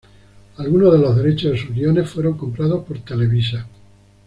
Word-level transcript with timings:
Algunos 0.57 0.93
de 0.93 0.97
los 0.97 1.15
derechos 1.15 1.51
de 1.51 1.57
sus 1.59 1.75
guiones 1.75 2.09
fueron 2.09 2.35
comprados 2.35 2.83
por 2.85 2.97
Televisa. 3.05 3.67